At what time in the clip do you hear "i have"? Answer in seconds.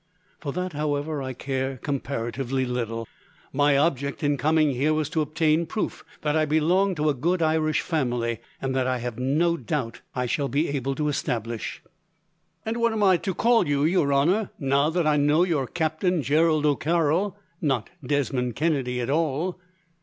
8.87-9.19